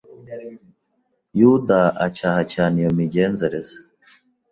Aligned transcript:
Yuda 1.39 1.79
acyaha 2.05 2.41
cyane 2.53 2.75
iyo 2.81 2.91
migenzereze 2.99 3.77